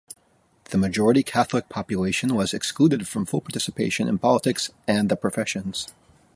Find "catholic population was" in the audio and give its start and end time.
1.21-2.55